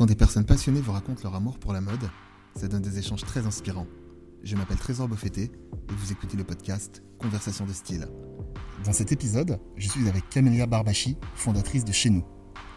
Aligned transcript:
Quand 0.00 0.06
des 0.06 0.16
personnes 0.16 0.46
passionnées 0.46 0.80
vous 0.80 0.92
racontent 0.92 1.20
leur 1.24 1.34
amour 1.34 1.58
pour 1.58 1.74
la 1.74 1.82
mode, 1.82 2.08
ça 2.56 2.68
donne 2.68 2.80
des 2.80 2.98
échanges 2.98 3.20
très 3.20 3.44
inspirants. 3.44 3.86
Je 4.42 4.56
m'appelle 4.56 4.78
Trésor 4.78 5.08
Beaufetté 5.08 5.42
et 5.52 5.92
vous 5.92 6.10
écoutez 6.10 6.38
le 6.38 6.44
podcast 6.44 7.02
Conversation 7.18 7.66
de 7.66 7.74
style. 7.74 8.08
Dans 8.82 8.94
cet 8.94 9.12
épisode, 9.12 9.60
je 9.76 9.90
suis 9.90 10.08
avec 10.08 10.26
Camélia 10.30 10.64
Barbachi, 10.64 11.18
fondatrice 11.34 11.84
de 11.84 11.92
Chez 11.92 12.08
Nous, 12.08 12.24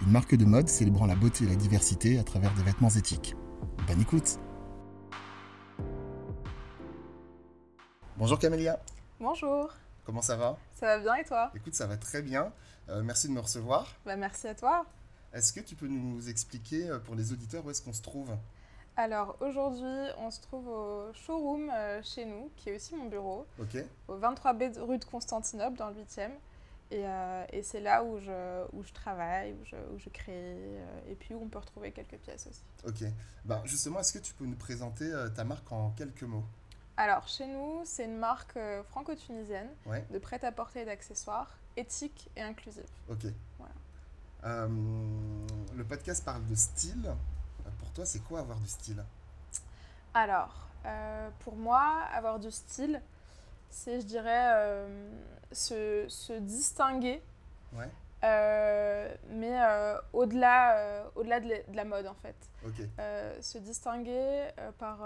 une 0.01 0.12
marque 0.12 0.36
de 0.36 0.44
mode 0.44 0.67
célébrant 0.67 1.05
la 1.05 1.15
beauté 1.15 1.46
et 1.46 1.47
la 1.47 1.55
diversité 1.55 2.20
à 2.20 2.25
travers 2.25 2.54
des 2.55 2.63
vêtements 2.63 2.89
éthiques. 2.89 3.38
Bonne 3.88 4.02
écoute 4.02 4.38
Bonjour 8.18 8.38
Camélia, 8.38 8.82
Bonjour, 9.21 9.71
comment 10.04 10.21
ça 10.21 10.36
va? 10.36 10.58
Ça 10.76 10.88
va 10.88 11.00
bien 11.00 11.16
et 11.16 11.24
toi? 11.24 11.54
Écoute, 11.55 11.74
ça 11.74 11.88
va 11.88 11.96
très 11.96 12.21
bien. 12.21 12.52
Euh, 12.90 13.02
merci 13.02 13.30
de 13.30 13.32
me 13.34 13.40
recevoir. 13.40 13.88
bah, 14.05 14.18
Merci 14.18 14.50
à 14.50 14.55
toi. 14.55 14.86
Est-ce 15.34 15.52
que 15.54 15.59
tu 15.59 15.75
peux 15.75 15.88
nous 15.88 16.29
expliquer 16.29 16.89
euh, 16.89 16.99
pour 16.99 17.16
les 17.16 17.31
auditeurs 17.31 17.66
où 17.66 17.70
est-ce 17.71 17.81
qu'on 17.81 17.93
se 17.93 18.02
trouve? 18.02 18.36
Alors 18.95 19.35
aujourd'hui, 19.41 20.12
on 20.20 20.30
se 20.30 20.39
trouve 20.41 20.67
au 20.67 21.13
showroom 21.13 21.71
euh, 21.73 22.02
chez 22.03 22.25
nous, 22.25 22.52
qui 22.55 22.70
est 22.70 22.75
aussi 22.75 22.95
mon 22.95 23.05
bureau, 23.05 23.48
au 24.08 24.17
23B 24.17 24.75
de- 24.75 24.80
rue 24.81 24.99
de 24.99 25.05
Constantinople 25.05 25.77
dans 25.77 25.89
le 25.89 25.95
8e. 25.95 26.30
Et, 26.91 27.08
euh, 27.08 27.45
et 27.52 27.63
c'est 27.63 27.80
là 27.80 28.03
où 28.03 28.20
je, 28.20 28.66
où 28.73 28.84
je 28.84 28.94
travaille, 28.94 29.53
où 29.53 29.66
je, 29.66 29.75
où 29.95 29.98
je 29.98 30.09
crée, 30.09 30.31
euh, 30.35 31.11
et 31.11 31.16
puis 31.16 31.34
où 31.34 31.41
on 31.41 31.47
peut 31.47 31.58
retrouver 31.58 31.91
quelques 31.91 32.17
pièces 32.17 32.45
aussi. 32.45 32.61
ok. 32.86 33.09
Ben, 33.45 33.61
justement, 33.66 34.00
est-ce 34.00 34.13
que 34.13 34.20
tu 34.20 34.34
peux 34.36 34.45
nous 34.45 34.55
présenter 34.55 35.11
ta 35.36 35.44
marque 35.44 35.72
en 35.72 35.89
quelques 35.91 36.22
mots? 36.23 36.44
Alors 36.95 37.27
chez 37.27 37.47
nous, 37.47 37.81
c'est 37.86 38.05
une 38.05 38.17
marque 38.17 38.59
franco-tunisienne 38.89 39.70
Ouais, 39.88 40.05
de 40.11 40.20
prêt-à-porter 40.20 40.81
et 40.81 40.86
d'accessoires, 40.86 41.58
éthique 41.75 42.30
et 42.36 42.41
inclusive. 42.44 42.86
ok. 43.09 43.25
Voilà. 43.58 43.73
Euh, 44.45 44.67
le 45.75 45.83
podcast 45.83 46.23
parle 46.25 46.45
de 46.47 46.55
style. 46.55 47.05
Euh, 47.07 47.70
Pour 47.79 47.91
toi, 47.91 48.05
c'est 48.05 48.20
quoi 48.20 48.39
avoir 48.39 48.59
du 48.59 48.67
style? 48.67 49.03
Alors, 50.13 50.67
euh, 50.85 51.30
pour 51.39 51.55
moi, 51.55 52.02
avoir 52.13 52.39
du 52.39 52.52
style, 52.52 53.02
c'est, 53.69 54.02
je 54.02 54.05
dirais, 54.05 54.52
euh, 54.55 55.09
se, 55.52 56.05
se 56.09 56.33
distinguer, 56.33 57.22
Ouais, 57.73 57.89
mais 59.30 59.59
au-delà, 60.13 60.78
euh, 60.78 61.03
au-delà 61.16 61.39
de, 61.39 61.50
la, 61.50 61.63
de 61.63 61.75
la 61.75 61.85
mode, 61.85 62.05
en 62.07 62.13
fait. 62.16 62.35
ok. 62.66 62.85
Se 63.41 63.57
distinguer 63.57 64.50
par... 64.78 65.00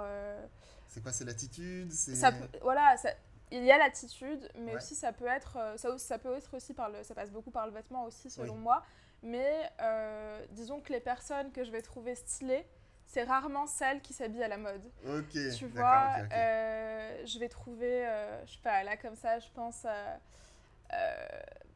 C'est 0.88 1.02
quoi 1.02 1.12
C'est 1.14 1.26
l'attitude? 1.26 1.92
Ça 1.92 2.32
peut- 2.32 2.60
voilà, 2.62 2.98
ça- 2.98 3.14
il 3.52 3.64
y 3.64 3.72
a 3.72 3.78
l'attitude, 3.78 4.50
mais 4.60 4.72
Ouais. 4.72 4.78
aussi 4.78 4.96
ça 4.96 5.14
peut 5.14 5.28
être, 5.28 5.58
ça, 5.78 5.98
ça 5.98 6.18
peut 6.20 6.36
être 6.36 6.54
aussi 6.56 6.74
par 6.74 6.90
le, 6.90 7.02
ça 7.04 7.16
passe 7.16 7.32
beaucoup 7.32 7.52
par 7.52 7.66
le 7.68 7.72
vêtement 7.72 8.04
aussi 8.06 8.30
selon 8.30 8.56
Oui. 8.56 8.60
moi. 8.60 8.84
Mais 9.24 9.70
euh, 9.82 10.46
disons 10.52 10.80
que 10.80 10.94
les 10.94 11.00
personnes 11.00 11.52
que 11.52 11.64
je 11.64 11.72
vais 11.72 11.82
trouver 11.82 12.16
stylées, 12.16 12.66
c'est 13.06 13.24
rarement 13.24 13.66
celles 13.68 14.02
qui 14.02 14.14
s'habillent 14.14 14.44
à 14.44 14.48
la 14.48 14.58
mode. 14.58 14.86
Ok, 15.08 15.38
Tu 15.58 15.66
vois, 15.68 16.10
euh, 16.34 17.22
je 17.26 17.40
vais 17.40 17.50
trouver, 17.50 18.06
euh, 18.06 18.46
je 18.46 18.52
sais 18.54 18.60
pas, 18.64 18.84
là 18.84 18.98
comme 18.98 19.16
ça, 19.16 19.40
je 19.40 19.48
pense 19.56 19.86
euh, 19.86 20.16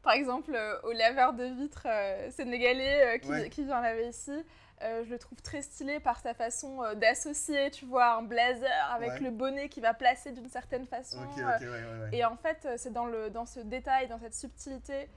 par 0.02 0.12
exemple 0.14 0.56
au 0.84 0.92
laveur 0.92 1.32
de 1.32 1.44
vitres 1.44 1.86
sénégalais 2.30 3.18
qui, 3.20 3.28
Ouais. 3.30 3.48
qui 3.50 3.64
vient 3.64 3.80
laver 3.80 4.08
ici. 4.08 4.44
Je 4.80 5.08
le 5.08 5.18
trouve 5.18 5.40
très 5.42 5.62
stylé 5.62 6.00
par 6.00 6.18
sa 6.18 6.34
façon 6.34 6.82
d'associer, 6.96 7.70
tu 7.70 7.84
vois, 7.84 8.14
un 8.14 8.22
blazer 8.22 8.68
avec 8.92 9.10
Ouais. 9.12 9.20
le 9.20 9.30
bonnet 9.30 9.68
qui 9.68 9.80
va 9.80 9.94
placer 9.94 10.32
d'une 10.32 10.48
certaine 10.48 10.86
façon. 10.86 11.18
Ok, 11.22 11.38
euh, 11.38 11.56
ok, 11.56 11.60
ouais, 11.62 12.18
et 12.18 12.24
en 12.24 12.36
fait, 12.36 12.66
c'est 12.78 12.92
dans, 12.92 13.06
le, 13.06 13.30
dans 13.30 13.46
ce 13.46 13.60
détail, 13.60 14.08
dans 14.08 14.18
cette 14.18 14.34
subtilité 14.34 15.08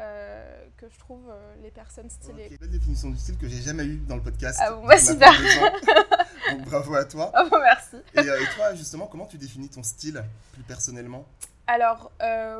euh, 0.00 0.64
que 0.78 0.88
je 0.88 0.98
trouve 0.98 1.28
euh, 1.28 1.54
les 1.62 1.70
personnes 1.70 2.08
stylées. 2.08 2.48
Ok, 2.50 2.60
Belle 2.60 2.70
définition 2.70 3.10
du 3.10 3.18
style 3.18 3.36
que 3.36 3.46
j'ai 3.46 3.60
jamais 3.60 3.84
eu 3.84 3.98
dans 3.98 4.16
le 4.16 4.22
podcast. 4.22 4.58
Ah 4.62 4.72
bon, 4.72 4.86
bah, 4.86 4.96
super. 4.96 5.30
Donc 6.50 6.62
bravo 6.62 6.94
à 6.94 7.04
toi. 7.04 7.30
Oh, 7.38 7.56
merci. 7.60 7.96
Et, 8.14 8.20
euh, 8.20 8.42
et 8.42 8.54
toi, 8.54 8.74
justement, 8.74 9.06
comment 9.06 9.26
tu 9.26 9.36
définis 9.36 9.68
ton 9.68 9.82
style 9.82 10.24
plus 10.54 10.62
personnellement? 10.62 11.26
Alors, 11.66 12.10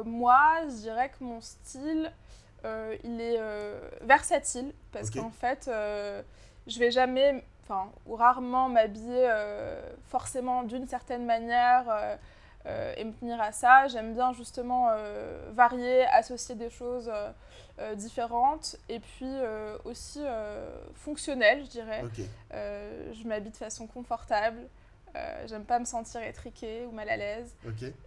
moi, 0.05 0.61
je 0.69 0.75
dirais 0.83 1.09
que 1.09 1.25
mon 1.25 1.41
style, 1.41 2.13
il 2.65 3.21
est 3.21 3.41
versatile 4.03 4.73
parce 4.93 5.11
qu'en 5.11 5.31
fait, 5.31 5.69
je 6.67 6.79
vais 6.79 6.91
jamais, 6.91 7.45
enfin, 7.65 7.91
ou 8.07 8.15
rarement 8.15 8.69
m'habiller 8.69 9.29
forcément 10.09 10.63
d'une 10.63 10.87
certaine 10.87 11.27
manière 11.27 12.19
euh, 12.67 12.95
et 12.97 13.05
me 13.05 13.13
tenir 13.13 13.41
à 13.41 13.53
ça. 13.53 13.89
J'aime 13.89 14.15
bien 14.15 14.33
justement 14.33 14.89
euh, 14.91 15.51
varier, 15.53 16.05
associer 16.07 16.55
des 16.55 16.71
choses 16.71 17.11
euh, 17.79 17.95
différentes 17.95 18.77
et 18.89 19.01
puis 19.01 19.33
aussi 19.85 20.21
fonctionnelles, 20.95 21.65
je 21.65 21.71
dirais. 21.71 22.05
Je 22.53 23.27
m'habille 23.27 23.51
de 23.51 23.57
façon 23.57 23.87
confortable. 23.87 24.61
J'aime 25.47 25.65
pas 25.65 25.79
me 25.79 25.85
sentir 25.85 26.23
étriquée 26.23 26.87
ou 26.87 26.93
mal 26.93 27.09
à 27.09 27.17
l'aise. 27.17 27.55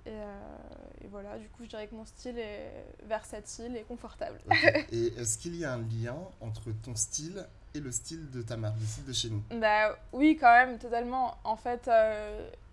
Et, 0.05 0.09
et 0.09 1.07
voilà, 1.09 1.37
du 1.37 1.47
coup, 1.49 1.63
je 1.63 1.69
dirais 1.69 1.87
que 1.87 1.95
mon 1.95 2.05
style 2.05 2.39
est 2.39 2.85
versatile 3.03 3.75
et 3.75 3.83
confortable. 3.83 4.39
Et 4.91 5.07
est-ce 5.17 5.37
qu'il 5.37 5.55
y 5.55 5.65
a 5.65 5.73
un 5.73 5.81
lien 5.81 6.17
entre 6.41 6.71
ton 6.83 6.95
style 6.95 7.45
et 7.75 7.79
le 7.79 7.91
style 7.91 8.31
de 8.31 8.41
ta 8.41 8.57
marque, 8.57 8.79
le 8.79 8.85
style 8.85 9.05
de 9.05 9.13
chez 9.13 9.29
nous? 9.29 9.43
Bah 9.59 9.95
oui, 10.13 10.37
quand 10.39 10.51
même, 10.51 10.79
totalement. 10.79 11.35
En 11.43 11.57
fait, 11.57 11.89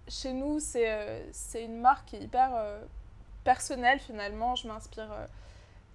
chez 0.09 0.33
nous, 0.33 0.61
c'est 0.61 0.91
euh, 0.91 1.23
c'est 1.33 1.65
une 1.65 1.81
marque 1.81 2.09
qui 2.09 2.17
est 2.17 2.21
hyper 2.23 2.51
euh, 2.55 2.83
personnelle 3.45 3.99
finalement. 4.01 4.55
Je 4.57 4.69
m'inspire 4.69 5.11
euh, 5.13 5.27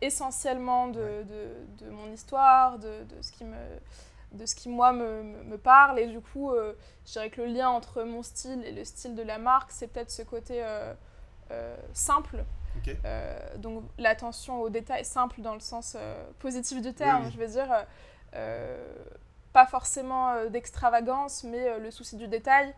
essentiellement 0.01 0.87
de, 0.87 1.23
de- 1.23 1.85
de 1.85 1.89
mon 1.91 2.11
histoire, 2.11 2.79
de, 2.79 3.03
de 3.03 3.21
ce 3.21 3.31
qui 3.31 3.43
me 3.43 3.57
de 4.33 4.45
ce 4.45 4.55
qui 4.55 4.67
moi 4.69 4.91
me, 4.93 5.23
me- 5.23 5.43
me 5.43 5.57
parle. 5.57 5.99
Et 5.99 6.07
du 6.07 6.19
coup 6.21 6.51
euh, 6.51 6.73
je 7.05 7.13
dirais 7.13 7.29
que 7.29 7.41
le 7.41 7.47
lien 7.47 7.69
entre 7.69 8.03
mon 8.03 8.23
style 8.23 8.63
et 8.65 8.71
le 8.71 8.83
style 8.85 9.15
de 9.15 9.23
la 9.23 9.37
marque 9.39 9.71
c'est 9.71 9.87
peut-être 9.87 10.11
ce 10.11 10.21
côté 10.23 10.63
euh, 10.63 10.93
euh, 11.51 11.75
simple. 11.93 12.43
Donc 13.57 13.83
l'attention 13.97 14.61
aux 14.61 14.69
détails 14.69 15.03
simple 15.05 15.41
dans 15.41 15.53
le 15.55 15.59
sens 15.61 15.97
positif 16.39 16.81
du 16.81 16.93
terme, 16.93 17.23
oui. 17.25 17.31
je 17.31 17.37
veux 17.39 17.47
dire, 17.47 17.71
pas 19.53 19.65
forcément 19.65 20.31
euh, 20.31 20.49
d'extravagance, 20.49 21.43
mais 21.43 21.67
euh, 21.69 21.79
le 21.79 21.91
souci 21.91 22.15
du 22.15 22.27
détail. 22.27 22.73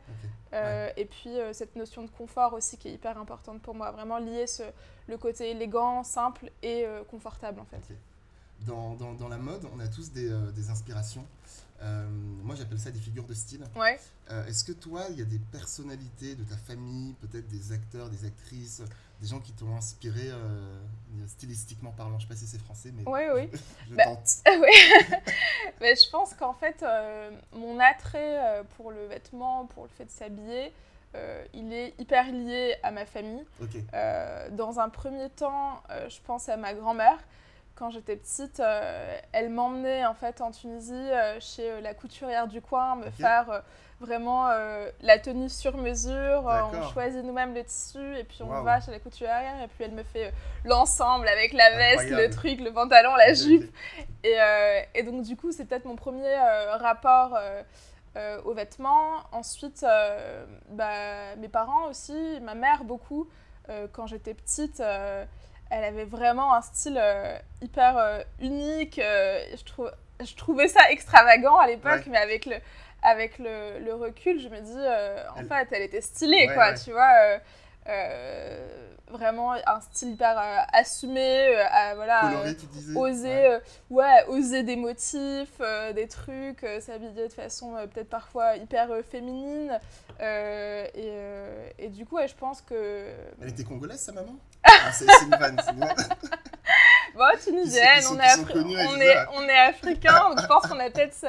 Euh, 0.53 0.90
Et 0.97 1.06
puis 1.06 1.38
cette 1.53 1.75
notion 1.75 2.02
de 2.03 2.09
confort 2.09 2.53
aussi 2.53 2.78
qui 2.78 2.88
est 2.88 2.94
hyper 2.94 3.18
importante 3.19 3.62
pour 3.62 3.75
moi, 3.75 3.91
vraiment 3.91 4.18
lier 4.18 4.47
ce, 4.47 4.63
le 5.08 5.18
côté 5.18 5.52
élégant, 5.52 6.03
simple 6.03 6.52
et 6.63 6.85
confortable 7.12 7.59
en 7.59 7.66
fait. 7.66 7.96
Dans, 8.62 8.96
dans, 8.96 9.13
dans 9.13 9.29
la 9.29 9.38
mode, 9.38 9.66
on 9.75 9.79
a 9.79 9.88
tous 9.88 10.12
des, 10.12 10.28
des 10.56 10.69
inspirations. 10.72 11.25
Moi, 11.81 12.56
j'appelle 12.56 12.79
ça 12.79 12.90
des 12.90 13.00
figures 13.00 13.28
de 13.28 13.35
style. 13.35 13.63
Ouais. 13.75 14.00
Est-ce 14.47 14.63
que 14.63 14.72
toi, 14.72 15.03
il 15.12 15.19
y 15.19 15.22
a 15.22 15.25
des 15.25 15.40
personnalités 15.52 16.34
de 16.34 16.44
ta 16.44 16.58
famille, 16.58 17.13
peut-être 17.22 17.47
des 17.47 17.72
acteurs, 17.72 18.09
des 18.09 18.25
actrices, 18.25 18.81
des 19.22 19.28
gens 19.28 19.40
qui 19.40 19.52
t'ont 19.52 19.75
inspiré 19.75 20.30
euh, 20.30 20.78
stylistiquement 21.28 21.91
parlant 21.91 22.18
Je 22.19 22.24
sais 22.24 22.30
pas 22.30 22.35
si 22.35 22.47
c'est 22.47 22.59
français, 22.59 22.91
mais 22.94 23.03
Oui, 23.06 23.22
oui. 23.35 23.50
je 23.90 23.96
Bah, 23.96 24.06
tente. 24.06 24.30
oui. 24.62 24.69
Mais 25.81 25.96
je 26.02 26.09
pense 26.09 26.34
qu'en 26.34 26.53
fait, 26.53 26.81
euh, 26.84 27.31
mon 27.53 27.79
attrait 27.79 28.40
euh, 28.40 28.63
pour 28.78 28.91
le 28.91 29.06
vêtement, 29.08 29.66
pour 29.68 29.84
le 29.84 29.90
fait 29.90 30.06
de 30.06 30.12
s'habiller, 30.12 30.74
euh, 31.16 31.44
il 31.53 31.74
est 31.74 31.94
hyper 32.00 32.31
lié 32.31 32.75
à 32.84 32.91
ma 32.91 33.06
famille. 33.06 33.44
Dans 34.52 34.79
un 34.79 34.90
premier 34.90 35.29
temps, 35.29 35.81
je 36.08 36.18
pense 36.25 36.50
à 36.50 36.58
ma 36.58 36.74
grand-mère. 36.74 37.18
Quand 37.79 37.91
j'étais 37.91 38.17
petite, 38.17 38.59
euh, 38.59 39.17
elle 39.31 39.50
m'emmenait 39.50 40.06
en 40.06 40.13
fait 40.13 40.41
en 40.41 40.51
Tunisie 40.51 40.94
euh, 40.94 41.40
chez 41.40 41.72
euh, 41.72 41.79
la 41.79 41.94
couturière 41.94 42.50
du 42.50 42.62
coin 42.62 42.97
me 42.97 43.09
faire 43.09 43.63
vraiment 44.01 44.50
la 45.01 45.17
tenue 45.17 45.50
sur 45.50 45.78
mesure. 45.78 46.44
On 46.45 46.90
choisit 46.90 47.23
nous-mêmes 47.23 47.53
le 47.53 47.63
tissu 47.63 48.17
et 48.17 48.25
puis 48.25 48.40
on 48.44 48.50
Waouh. 48.50 48.63
va 48.63 48.81
chez 48.81 48.91
la 48.91 49.00
couturière 49.00 49.62
et 49.63 49.67
puis 49.67 49.85
elle 49.85 49.91
me 49.91 50.03
fait 50.03 50.34
l'ensemble 50.66 51.28
avec 51.28 51.53
la 51.53 51.69
veste, 51.75 52.09
le 52.09 52.29
truc, 52.29 52.59
le 52.59 52.72
pantalon, 52.72 53.16
la 53.16 53.34
jupe. 53.34 53.73
Et, 54.23 54.38
et 54.96 55.03
donc, 55.03 55.23
du 55.23 55.35
coup, 55.35 55.51
c'est 55.51 55.66
peut-être 55.66 55.84
mon 55.85 55.97
premier 55.97 56.34
rapport 56.79 57.38
aux 58.46 58.53
vêtements. 58.53 59.23
Ensuite, 59.34 59.85
bah, 60.70 61.35
mes 61.37 61.49
parents 61.49 61.87
aussi, 61.90 62.40
ma 62.41 62.55
mère 62.55 62.85
beaucoup. 62.85 63.28
Quand 63.91 64.08
j'étais 64.08 64.34
petite, 64.34 64.82
elle 65.70 65.84
avait 65.84 66.06
vraiment 66.06 66.54
un 66.56 66.62
style 66.62 66.98
euh, 67.00 67.38
hyper 67.62 67.98
euh, 67.98 68.22
unique. 68.40 69.00
euh, 69.00 69.40
je, 69.58 69.64
trouve, 69.64 69.92
je 70.24 70.36
trouvais 70.36 70.68
ça 70.68 70.90
extravagant 70.92 71.58
à 71.58 71.68
l'époque, 71.68 71.92
Ouais. 72.06 72.12
mais 72.12 72.18
avec 72.18 72.46
le, 72.46 72.56
avec 73.04 73.38
le, 73.40 73.80
le 73.80 73.94
recul, 73.94 74.40
je 74.42 74.50
me 74.50 74.60
dis, 74.60 74.72
en 75.36 75.40
Elle- 75.42 75.48
fait, 75.48 75.76
elle 75.76 75.84
était 75.84 76.02
stylée, 76.02 76.48
Ouais, 76.48 76.54
quoi, 76.54 76.70
ouais. 76.72 76.76
tu 76.84 76.92
vois. 76.92 77.14
vraiment 79.10 79.54
un 79.54 79.82
style 79.82 80.12
hyper 80.12 80.38
assumé, 80.72 81.56
à- 81.72 81.96
voilà. 81.96 82.20
Coloré, 82.22 82.56
oser 82.96 83.58
Ouais. 83.90 84.24
oser 84.28 84.62
des 84.64 84.76
motifs 84.76 85.60
des 85.96 86.08
trucs 86.08 86.64
s'habiller 86.80 87.28
de 87.28 87.34
façon 87.34 87.74
peut-être 87.92 88.10
parfois 88.10 88.56
hyper 88.58 88.90
féminine 89.10 89.80
et, 90.22 90.84
et 91.80 91.88
du 91.90 92.06
coup 92.06 92.20
je 92.24 92.36
pense 92.36 92.62
que 92.62 93.08
Elle 93.42 93.50
était 93.50 93.64
congolaise, 93.64 94.00
sa 94.00 94.12
maman? 94.12 94.36
Ah, 94.81 94.91
C'est 94.91 95.05
c'est 95.05 95.26
une 95.26 95.31
vanne. 95.31 95.61
c'est 95.64 95.72
une 95.73 95.79
vanne. 95.79 95.96
bon 97.16 97.26
tunisienne 97.43 98.03
on 98.11 98.16
on 98.16 99.02
est 99.02 99.17
on 99.34 99.41
est 99.43 99.59
africain 99.59 100.29
donc 100.29 100.40
je 100.41 100.47
pense 100.47 100.67
qu'on 100.67 100.79
a 100.79 100.90
peut-être 100.90 101.14
ce- 101.14 101.28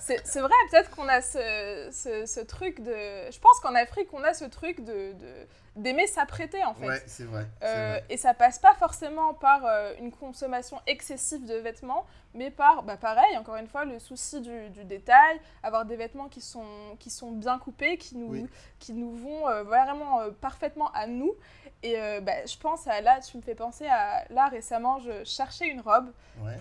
c'est 0.00 0.40
vrai, 0.40 0.52
peut-être 0.70 0.90
qu'on 0.90 1.08
a 1.08 1.22
ce, 1.22 1.88
ce, 1.90 2.26
ce, 2.26 2.40
truc 2.40 2.80
de. 2.82 2.92
Je 3.30 3.38
pense 3.38 3.58
qu'en 3.60 3.74
Afrique, 3.74 4.08
on 4.12 4.22
a 4.22 4.34
ce 4.34 4.44
truc 4.44 4.84
de, 4.84 5.14
d'aimer 5.76 6.06
s'apprêter 6.06 6.62
en 6.64 6.74
fait. 6.74 6.86
Ouais, 6.86 7.02
c'est 7.06 7.24
vrai, 7.24 7.46
euh, 7.62 7.98
Et 8.10 8.16
ça 8.18 8.34
passe 8.34 8.58
pas 8.58 8.74
forcément 8.74 9.32
par 9.34 9.64
euh, 9.64 9.94
une 10.00 10.12
consommation 10.12 10.78
excessive 10.86 11.46
de 11.46 11.54
vêtements, 11.54 12.04
mais 12.34 12.50
par, 12.50 12.82
bah 12.82 12.96
pareil, 12.98 13.36
encore 13.38 13.56
une 13.56 13.66
fois, 13.68 13.84
le 13.86 13.98
souci 13.98 14.40
du, 14.42 14.68
du 14.70 14.84
détail, 14.84 15.40
avoir 15.62 15.86
des 15.86 15.96
vêtements 15.96 16.28
qui 16.28 16.42
sont, 16.42 16.66
qui 17.00 17.08
sont 17.08 17.30
bien 17.30 17.58
coupés, 17.58 17.96
qui 17.96 18.16
nous, 18.16 18.46
qui 18.80 18.92
nous 18.92 19.14
vont 19.16 19.48
euh, 19.48 19.62
vraiment 19.62 20.20
parfaitement 20.42 20.90
à 20.92 21.06
nous. 21.06 21.32
Et 21.86 21.96
bah, 22.22 22.46
je 22.46 22.56
pense 22.56 22.86
à 22.86 23.02
là, 23.02 23.20
tu 23.20 23.36
me 23.36 23.42
fais 23.42 23.54
penser 23.54 23.86
à 23.86 24.24
là 24.30 24.48
récemment, 24.48 25.00
je 25.00 25.22
cherchais 25.24 25.68
une 25.68 25.82
robe 25.82 26.10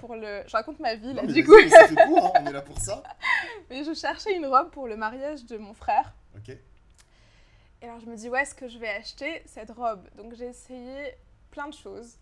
pour 0.01 0.15
le. 0.15 0.43
Je 0.45 0.51
raconte 0.51 0.81
ma 0.81 0.95
vie 0.95 1.13
là, 1.13 1.25
du 1.25 1.45
coup. 1.45 1.53
C'est 1.69 1.95
court, 1.95 2.33
hein, 2.35 2.41
on 2.41 2.45
est 2.47 2.51
là 2.51 2.61
pour 2.61 2.77
ça. 2.77 3.01
mais 3.69 3.85
je 3.85 3.93
cherchais 3.93 4.35
une 4.35 4.45
robe 4.45 4.69
pour 4.71 4.85
le 4.85 4.97
mariage 4.97 5.45
de 5.45 5.57
mon 5.57 5.73
frère. 5.73 6.13
Ok. 6.35 6.49
Et 6.49 7.85
alors 7.85 7.99
je 7.99 8.05
me 8.05 8.15
dis, 8.15 8.29
où 8.29 8.35
est-ce 8.35 8.55
que 8.55 8.67
je 8.69 8.77
vais 8.77 8.89
acheter 8.89 9.43
cette 9.45 9.71
robe 9.71 10.07
Donc 10.15 10.33
j'ai 10.35 10.45
essayé 10.45 11.15
plein 11.51 11.67
de 11.67 11.73
choses. 11.73 12.17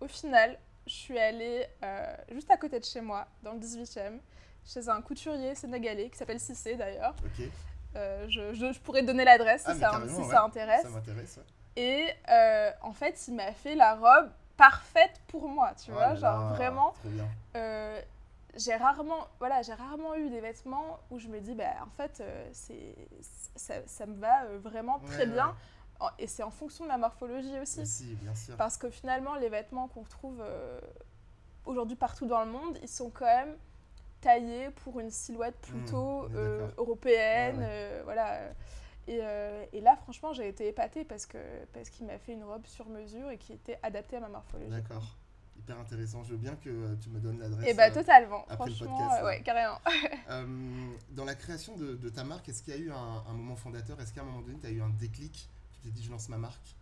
Au 0.00 0.08
final, 0.08 0.58
je 0.86 0.92
suis 0.92 1.18
allée 1.18 1.66
euh, 1.82 2.16
juste 2.32 2.50
à 2.50 2.56
côté 2.56 2.80
de 2.80 2.84
chez 2.84 3.02
moi, 3.02 3.26
dans 3.42 3.52
le 3.52 3.58
18e, 3.58 4.18
chez 4.64 4.88
un 4.88 5.02
couturier 5.02 5.54
sénégalais 5.54 6.08
qui 6.08 6.16
s'appelle 6.16 6.40
Cissé 6.40 6.76
d'ailleurs. 6.76 7.14
Euh, 7.96 8.26
je, 8.28 8.54
je, 8.54 8.78
pourrais 8.80 9.02
donner 9.02 9.24
l'adresse 9.24 9.62
si, 9.62 9.70
ah, 9.70 9.74
ça, 9.74 10.02
si 10.08 10.24
ça 10.24 10.42
intéresse. 10.42 10.82
Ça 10.82 10.88
m'intéresse, 10.88 11.38
Et 11.76 12.06
euh, 12.28 12.70
en 12.82 12.92
fait, 12.92 13.26
il 13.28 13.34
m'a 13.34 13.52
fait 13.52 13.74
la 13.74 13.94
robe 13.94 14.30
parfaite 14.56 15.20
pour 15.26 15.48
moi, 15.48 15.72
tu 15.74 15.90
oh 15.90 15.94
vois, 15.94 16.14
genre 16.14 16.54
vraiment. 16.54 16.94
Bien 17.04 17.28
j'ai 18.56 18.74
rarement, 18.74 19.26
voilà, 19.38 19.62
j'ai 19.62 19.74
rarement 19.74 20.14
eu 20.14 20.28
des 20.30 20.40
vêtements 20.40 21.00
où 21.10 21.18
je 21.18 21.28
me 21.28 21.40
dis, 21.40 21.54
bah, 21.54 21.70
en 21.82 21.90
fait, 21.90 22.20
euh, 22.20 22.48
c'est, 22.52 22.94
ça, 23.56 23.74
ça, 23.86 24.06
me 24.06 24.14
va 24.14 24.44
euh, 24.44 24.58
vraiment 24.58 24.98
très 25.00 25.26
bien. 25.26 25.54
Et 26.18 26.26
c'est 26.26 26.42
en 26.42 26.50
fonction 26.50 26.84
de 26.84 26.88
ma 26.88 26.98
morphologie 26.98 27.58
aussi. 27.60 27.80
aussi 27.80 28.14
bien 28.16 28.34
sûr. 28.34 28.56
Parce 28.56 28.76
que 28.76 28.90
finalement, 28.90 29.36
les 29.36 29.48
vêtements 29.48 29.88
qu'on 29.88 30.02
retrouve 30.02 30.42
euh, 30.42 30.80
aujourd'hui 31.64 31.96
partout 31.96 32.26
dans 32.26 32.44
le 32.44 32.50
monde, 32.50 32.78
ils 32.82 32.88
sont 32.88 33.10
quand 33.10 33.24
même 33.24 33.56
taillés 34.20 34.70
pour 34.70 35.00
une 35.00 35.10
silhouette 35.10 35.56
mmh, 35.62 35.72
plutôt 35.72 36.28
européenne. 36.76 37.66
voilà. 38.04 38.40
Et, 39.06 39.20
et, 39.72 39.80
là, 39.80 39.96
franchement, 39.96 40.32
j'ai 40.32 40.48
été 40.48 40.68
épatée 40.68 41.04
parce, 41.04 41.26
que, 41.26 41.38
parce 41.72 41.90
qu'il 41.90 42.06
m'a 42.06 42.18
fait 42.18 42.32
une 42.32 42.44
robe 42.44 42.66
sur 42.66 42.88
mesure 42.88 43.30
et 43.30 43.38
qui 43.38 43.52
était 43.52 43.78
adaptée 43.82 44.16
à 44.16 44.20
ma 44.20 44.28
morphologie. 44.28 44.70
D'accord 44.70 45.16
hyper 45.64 45.78
intéressant. 45.78 46.22
Je 46.24 46.32
veux 46.32 46.36
bien 46.36 46.56
que 46.56 46.68
euh, 46.68 46.96
tu 47.02 47.10
me 47.10 47.18
donnes 47.20 47.38
l'adresse. 47.38 47.66
Et 47.66 47.70
eh 47.70 47.74
bah, 47.74 47.88
euh, 47.88 47.94
totalement. 47.94 48.44
Après 48.48 48.70
le 48.70 48.76
podcast. 48.76 49.24
ouais, 49.24 49.42
carrément. 49.42 49.78
Euh, 50.30 50.46
dans 51.10 51.26
la 51.26 51.34
création 51.34 51.76
de, 51.76 51.96
de 51.96 52.08
ta 52.08 52.24
marque, 52.24 52.48
est-ce 52.48 52.62
qu'il 52.62 52.74
y 52.74 52.76
a 52.76 52.80
eu 52.80 52.90
un, 52.90 53.22
un 53.28 53.32
moment 53.34 53.56
fondateur? 53.56 54.00
Est-ce 54.00 54.12
qu'à 54.12 54.22
un 54.22 54.24
moment 54.24 54.40
donné, 54.40 54.58
tu 54.58 54.66
as 54.66 54.70
eu 54.70 54.80
un 54.80 54.88
déclic? 54.88 55.50
Tu 55.74 55.80
t'es 55.80 55.90
dit, 55.90 56.02
je 56.02 56.10
lance 56.10 56.30
ma 56.30 56.38
marque? 56.38 56.74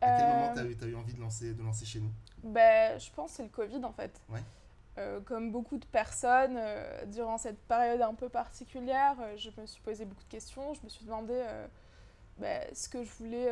À 0.00 0.16
quel 0.16 0.28
moment 0.28 0.76
tu 0.78 0.84
as 0.84 0.86
eu 0.86 0.94
envie 0.94 1.14
de 1.14 1.20
lancer, 1.20 1.52
de 1.52 1.62
lancer 1.62 1.84
chez 1.84 1.98
nous? 1.98 2.12
Bah, 2.44 2.96
Je 2.96 3.10
pense 3.10 3.32
que 3.32 3.36
c'est 3.38 3.42
le 3.42 3.48
Covid 3.48 3.84
en 3.84 3.92
fait. 3.92 4.20
Ouais. 4.28 4.42
Comme 5.24 5.50
beaucoup 5.50 5.78
de 5.78 5.86
personnes, 5.86 6.60
durant 7.06 7.38
cette 7.38 7.58
période 7.58 8.02
un 8.02 8.14
peu 8.14 8.28
particulière, 8.28 9.16
je 9.36 9.50
me 9.58 9.66
suis 9.66 9.80
posé 9.80 10.04
beaucoup 10.04 10.24
de 10.24 10.28
questions. 10.28 10.74
Je 10.74 10.80
me 10.84 10.88
suis 10.88 11.04
demandé 11.04 11.42
bah, 12.38 12.60
ce 12.74 12.88
que 12.88 13.02
je 13.02 13.10
voulais 13.14 13.50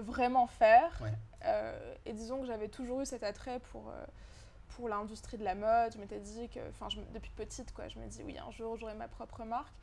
vraiment 0.00 0.46
faire. 0.46 1.02
Euh, 1.44 1.94
et 2.06 2.12
disons 2.12 2.40
que 2.40 2.46
j'avais 2.46 2.68
toujours 2.68 3.00
eu 3.00 3.06
cet 3.06 3.22
attrait 3.22 3.60
pour, 3.70 3.88
euh, 3.88 4.04
pour 4.70 4.88
l'industrie 4.88 5.38
de 5.38 5.44
la 5.44 5.54
mode. 5.54 5.92
Je 5.92 5.98
m'étais 5.98 6.20
dit 6.20 6.48
que, 6.48 6.60
enfin, 6.68 6.88
depuis 7.12 7.30
petite, 7.36 7.72
quoi, 7.72 7.88
je 7.88 7.98
me 7.98 8.06
dis 8.06 8.22
oui, 8.24 8.36
un 8.38 8.50
jour 8.50 8.76
j'aurai 8.76 8.94
ma 8.94 9.08
propre 9.08 9.44
marque. 9.44 9.74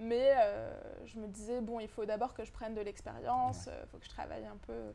Mais 0.00 0.34
euh, 0.36 0.74
je 1.06 1.18
me 1.18 1.28
disais, 1.28 1.60
bon, 1.60 1.78
il 1.78 1.88
faut 1.88 2.04
d'abord 2.04 2.34
que 2.34 2.44
je 2.44 2.50
prenne 2.50 2.74
de 2.74 2.80
l'expérience, 2.80 3.66
il 3.66 3.88
faut 3.90 3.98
que 3.98 4.04
je 4.04 4.10
travaille 4.10 4.44
un 4.44 4.56
peu 4.66 4.92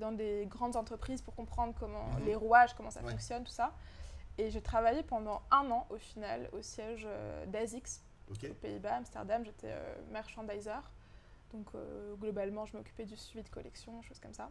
dans 0.00 0.12
des 0.12 0.46
grandes 0.46 0.76
entreprises 0.76 1.22
pour 1.22 1.34
comprendre 1.34 1.74
comment 1.78 2.06
mhm. 2.18 2.24
les 2.24 2.34
rouages, 2.34 2.74
comment 2.74 2.90
ça 2.90 3.02
fonctionne, 3.02 3.44
tout 3.44 3.52
ça. 3.52 3.72
Et 4.38 4.50
j'ai 4.50 4.62
travaillé 4.62 5.02
pendant 5.02 5.42
un 5.50 5.70
an 5.70 5.86
au 5.90 5.98
final 5.98 6.48
au 6.52 6.62
siège 6.62 7.06
d'ASICS 7.48 8.02
aux 8.30 8.54
Pays-Bas, 8.54 8.96
Amsterdam. 8.96 9.44
J'étais 9.44 9.74
merchandiser. 10.10 10.72
Donc 11.52 11.66
euh, 11.74 12.14
globalement, 12.16 12.66
je 12.66 12.76
m'occupais 12.76 13.04
du 13.04 13.16
suivi 13.16 13.44
de 13.44 13.48
collection, 13.48 14.00
choses 14.02 14.18
comme 14.18 14.32
ça. 14.32 14.50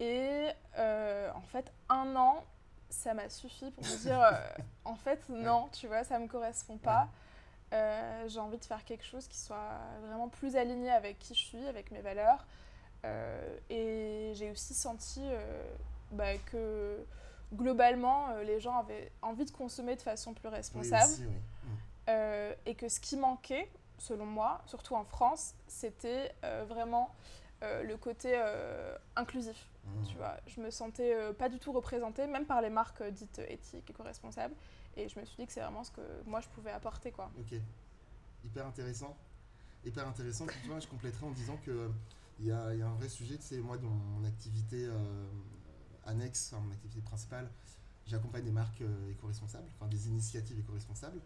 Et 0.00 0.48
euh, 0.78 1.30
en 1.34 1.42
fait, 1.42 1.72
un 1.88 2.14
an, 2.16 2.44
ça 2.90 3.14
m'a 3.14 3.28
suffi 3.28 3.70
pour 3.70 3.82
me 3.82 3.96
dire, 4.02 4.20
euh, 4.20 4.32
en 4.84 4.96
fait, 4.96 5.28
non, 5.28 5.68
tu 5.72 5.86
vois, 5.86 6.04
ça 6.04 6.18
me 6.18 6.28
correspond 6.28 6.76
pas. 6.76 7.08
j'ai 7.72 8.38
envie 8.38 8.58
de 8.58 8.64
faire 8.64 8.84
quelque 8.84 9.04
chose 9.04 9.26
qui 9.28 9.38
soit 9.38 9.78
vraiment 10.02 10.28
plus 10.28 10.56
aligné 10.56 10.90
avec 10.90 11.18
qui 11.18 11.34
je 11.34 11.40
suis, 11.40 11.66
avec 11.66 11.90
mes 11.90 12.00
valeurs. 12.00 12.46
Et 13.04 14.32
j'ai 14.34 14.50
aussi 14.50 14.74
senti 14.74 15.22
bah, 16.12 16.36
que 16.38 16.98
globalement, 17.54 18.36
les 18.38 18.60
gens 18.60 18.78
avaient 18.78 19.10
envie 19.22 19.44
de 19.44 19.50
consommer 19.50 19.96
de 19.96 20.02
façon 20.02 20.34
plus 20.34 20.48
responsable. 20.48 21.12
et 22.66 22.74
que 22.74 22.88
ce 22.88 23.00
qui 23.00 23.16
manquait, 23.16 23.68
selon 23.98 24.26
moi, 24.26 24.62
surtout 24.66 24.94
en 24.94 25.04
France, 25.04 25.54
c'était 25.66 26.32
euh, 26.44 26.64
vraiment 26.68 27.14
euh, 27.62 27.82
le 27.82 27.96
côté 27.96 28.32
euh, 28.34 28.96
inclusif. 29.16 29.68
Mmh. 29.84 30.04
Tu 30.06 30.16
vois, 30.16 30.36
je 30.46 30.60
me 30.60 30.70
sentais 30.70 31.14
pas 31.34 31.48
du 31.48 31.58
tout 31.58 31.72
représentée, 31.72 32.26
même 32.26 32.46
par 32.46 32.62
les 32.62 32.70
marques 32.70 33.02
dites 33.02 33.40
éthiques 33.48 33.90
et 33.90 33.92
co-responsables. 33.92 34.54
Et 34.96 35.08
je 35.08 35.18
me 35.18 35.24
suis 35.24 35.36
dit 35.36 35.46
que 35.46 35.52
c'est 35.52 35.60
vraiment 35.60 35.84
ce 35.84 35.90
que 35.90 36.00
moi 36.26 36.40
je 36.40 36.48
pouvais 36.48 36.70
apporter, 36.70 37.10
quoi. 37.10 37.30
Ok, 37.38 37.58
hyper 38.44 38.66
intéressant. 38.66 39.16
Hyper 39.84 40.06
intéressant. 40.06 40.46
tu 40.46 40.68
vois, 40.68 40.80
je 40.80 40.88
compléterai 40.88 41.24
en 41.24 41.30
disant 41.30 41.56
que 41.64 41.90
il 42.38 42.44
y, 42.44 42.48
y, 42.48 42.52
a 42.52 42.88
un 42.88 42.94
vrai 42.94 43.08
sujet. 43.08 43.36
Tu 43.36 43.42
sais, 43.44 43.58
moi, 43.58 43.78
dans 43.78 43.88
mon 43.88 44.24
activité 44.24 44.88
annexe, 46.06 46.52
mon 46.52 46.70
activité 46.72 47.00
principale, 47.00 47.50
j'accompagne 48.06 48.44
des 48.44 48.52
marques 48.52 48.82
éco-responsables, 49.10 49.68
enfin 49.74 49.88
des 49.88 50.08
initiatives 50.08 50.58
éco-responsables. 50.58 51.20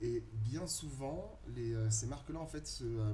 Et 0.00 0.22
bien 0.32 0.66
souvent, 0.66 1.38
les, 1.48 1.74
euh, 1.74 1.90
ces 1.90 2.06
marques-là, 2.06 2.38
en 2.38 2.46
fait, 2.46 2.66
se 2.66 2.84
euh, 2.84 3.12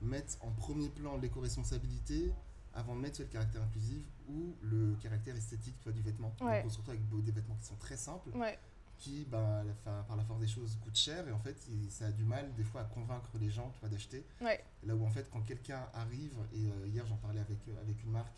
mettent 0.00 0.38
en 0.40 0.50
premier 0.50 0.88
plan 0.88 1.16
l'éco-responsabilité 1.18 2.32
avant 2.74 2.96
de 2.96 3.00
mettre 3.00 3.20
le 3.20 3.26
caractère 3.26 3.62
inclusif 3.62 4.02
ou 4.28 4.54
le 4.62 4.96
caractère 4.96 5.36
esthétique 5.36 5.76
du 5.90 6.00
vêtement. 6.00 6.34
Ouais. 6.40 6.62
Donc, 6.62 6.66
on 6.66 6.70
se 6.70 6.78
retrouve 6.78 6.94
avec 6.94 7.24
des 7.24 7.32
vêtements 7.32 7.56
qui 7.56 7.66
sont 7.66 7.76
très 7.76 7.98
simples, 7.98 8.30
ouais. 8.34 8.58
Qui, 8.98 9.24
bah, 9.24 9.62
par 9.84 10.16
la 10.16 10.24
force 10.24 10.40
des 10.40 10.46
choses, 10.46 10.78
coûtent 10.82 10.96
cher. 10.96 11.26
Et 11.28 11.32
en 11.32 11.38
fait, 11.38 11.56
ça 11.90 12.06
a 12.06 12.10
du 12.10 12.24
mal, 12.24 12.52
des 12.54 12.64
fois, 12.64 12.82
à 12.82 12.84
convaincre 12.84 13.30
les 13.40 13.50
gens 13.50 13.70
tu 13.74 13.80
vois, 13.80 13.88
d'acheter. 13.88 14.24
Ouais. 14.40 14.62
Là 14.84 14.94
où, 14.94 15.04
en 15.04 15.10
fait, 15.10 15.28
quand 15.30 15.42
quelqu'un 15.42 15.86
arrive, 15.94 16.34
et 16.52 16.66
euh, 16.66 16.86
hier, 16.86 17.06
j'en 17.06 17.16
parlais 17.16 17.40
avec, 17.40 17.58
avec 17.80 18.02
une 18.02 18.10
marque, 18.10 18.34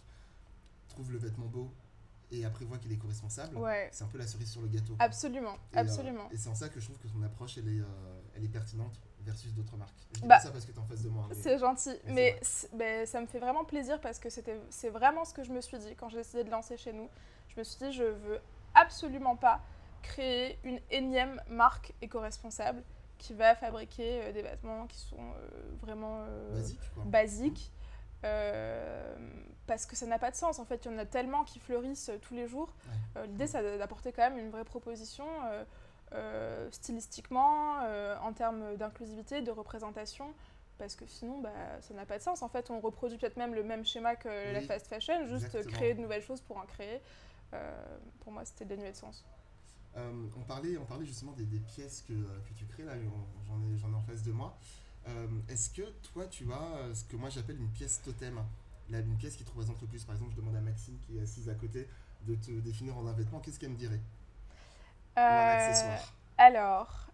trouve 0.89 1.13
le 1.13 1.19
vêtement 1.19 1.47
beau, 1.47 1.73
et 2.31 2.45
après 2.45 2.65
voit 2.65 2.79
qu'il 2.79 2.93
est 2.93 2.97
co-responsable, 2.97 3.59
c'est 3.93 4.05
un 4.05 4.09
peu 4.09 4.19
la 4.19 4.27
cerise 4.27 4.51
sur 4.51 4.63
le 4.63 4.69
gâteau. 4.69 4.97
Absolument, 4.99 5.57
et, 5.73 5.79
absolument. 5.79 6.29
et 6.33 6.37
c'est 6.37 6.49
en 6.49 6.55
ça 6.55 6.69
que 6.69 6.81
je 6.81 6.87
trouve 6.87 6.99
que 6.99 7.09
ton 7.09 7.23
approche, 7.23 7.59
elle 7.59 7.69
est, 7.69 7.83
elle 8.35 8.45
est 8.45 8.49
pertinente 8.49 8.99
versus 9.25 9.53
d'autres 9.53 9.77
marques. 9.77 9.95
Je 10.15 10.21
dis 10.21 10.27
bah, 10.27 10.39
ça 10.41 10.51
parce 10.51 10.65
que 10.65 10.73
tu 10.73 10.79
es 10.79 10.81
en 10.81 10.87
face 10.87 11.03
de 11.03 11.09
moi. 11.09 11.29
C'est 11.33 11.59
gentil, 11.59 11.97
mais, 12.07 12.41
mais 12.73 13.07
ça 13.07 13.21
me 13.21 13.27
fait 13.27 13.39
vraiment 13.39 13.65
plaisir 13.65 14.01
parce 14.01 14.19
que 14.19 14.29
c'est 14.31 14.91
vraiment 14.91 15.25
ce 15.25 15.35
que 15.35 15.45
je 15.45 15.53
me 15.53 15.61
suis 15.61 15.79
dit 15.79 15.95
quand 15.97 16.09
j'ai 16.09 16.19
décidé 16.19 16.45
de 16.45 16.51
lancer 16.51 16.77
chez 16.77 16.93
nous. 16.93 17.09
Je 17.49 17.59
me 17.59 17.65
suis 17.65 17.79
dit, 17.79 17.93
je 17.93 18.05
veux 18.05 18.41
absolument 18.75 19.37
pas 19.37 19.61
créer 20.05 20.59
une 20.65 20.81
énième 20.91 21.41
marque 21.49 21.93
éco-responsable 22.03 22.83
qui 23.19 23.33
va 23.33 23.55
fabriquer 23.55 24.23
euh, 24.23 24.33
des 24.33 24.43
vêtements 24.43 24.87
qui 24.87 24.99
sont 24.99 25.17
euh, 25.17 25.49
vraiment 25.81 26.25
euh, 26.29 26.63
basiques. 27.07 27.73
parce 29.67 29.87
que 29.87 29.97
ça 29.97 30.07
n'a 30.07 30.19
pas 30.19 30.31
de 30.31 30.37
sens. 30.37 30.59
En 30.59 30.65
fait, 30.65 30.85
il 30.85 30.93
y 30.93 30.95
en 30.95 30.99
a 30.99 31.07
tellement 31.07 31.45
qui 31.45 31.59
fleurissent 31.59 32.11
tous 32.23 32.35
les 32.35 32.47
jours. 32.47 32.75
L'idée, 33.25 33.47
c'est 33.47 33.79
d'apporter 33.79 34.13
quand 34.13 34.29
même 34.31 34.39
une 34.39 34.51
vraie 34.51 34.65
proposition 34.65 35.27
stylistiquement, 36.71 37.77
en 38.23 38.33
termes 38.33 38.77
d'inclusivité, 38.77 39.43
de 39.43 39.51
représentation, 39.51 40.33
parce 40.79 40.97
que 40.97 41.07
sinon, 41.07 41.41
bah, 41.41 41.51
ça 41.81 41.93
n'a 41.95 42.07
pas 42.07 42.19
de 42.19 42.23
sens. 42.23 42.43
En 42.43 42.49
fait, 42.49 42.71
on 42.71 42.81
reproduit 42.81 43.19
peut-être 43.19 43.37
même 43.37 43.55
le 43.55 43.63
même 43.63 43.85
schéma 43.85 44.17
que 44.17 44.53
la 44.53 44.61
fast 44.61 44.87
fashion, 44.87 45.27
juste 45.27 45.67
créer 45.67 45.95
de 45.95 46.01
nouvelles 46.01 46.23
choses 46.23 46.41
pour 46.41 46.57
en 46.57 46.67
créer. 46.67 47.01
Pour 48.21 48.33
moi, 48.33 48.45
c'était 48.45 48.65
dénué 48.65 48.91
de 48.91 48.97
sens. 48.97 49.25
On, 49.97 50.43
parlait, 50.47 50.77
on 50.77 50.85
parlait 50.85 51.07
justement 51.07 51.33
des, 51.33 51.45
pièces 51.61 52.05
que, 52.07 52.13
que, 52.13 52.55
tu 52.57 52.67
crées, 52.67 52.85
là, 52.85 52.95
j'en 53.47 53.61
ai, 53.63 53.93
ai, 53.93 53.95
en 53.95 54.03
face 54.03 54.23
de 54.23 54.33
moi. 54.33 54.57
Est-ce 55.49 55.71
que 55.71 55.83
toi, 56.13 56.27
tu 56.27 56.51
as 56.53 56.95
ce 56.95 57.05
que 57.05 57.17
moi 57.17 57.29
j'appelle 57.29 57.61
une 57.61 57.71
pièce 57.71 58.03
totem? 58.03 58.41
Là, 58.91 59.01
Une 59.01 59.17
pièce 59.17 59.37
qui 59.37 59.45
te 59.45 59.51
représente 59.51 59.81
le 59.81 59.87
plus. 59.87 60.05
Par 60.05 60.15
exemple, 60.15 60.33
je 60.33 60.37
demande 60.37 60.57
à 60.57 60.61
Maxime, 60.61 60.99
qui 61.07 61.17
est 61.17 61.23
assise 61.23 61.49
à 61.49 61.55
côté, 61.55 61.89
de 62.27 62.35
te 62.35 62.51
définir 62.51 62.97
en 62.97 63.07
un 63.07 63.13
vêtement, 63.13 63.41
qu'est-ce 63.41 63.59
qu'elle 63.59 63.71
me 63.71 63.77
dirait? 63.77 64.01
Euh, 65.17 65.97
alors, 66.39 67.07